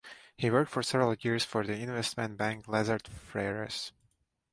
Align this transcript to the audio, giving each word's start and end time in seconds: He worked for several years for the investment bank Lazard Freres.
He 0.35 0.49
worked 0.49 0.71
for 0.71 0.81
several 0.81 1.13
years 1.13 1.45
for 1.45 1.63
the 1.63 1.75
investment 1.75 2.35
bank 2.35 2.67
Lazard 2.67 3.03
Freres. 3.07 3.91